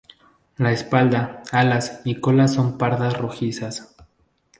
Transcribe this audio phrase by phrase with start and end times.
[0.57, 3.95] La espalda, alas y cola son pardas rojizas.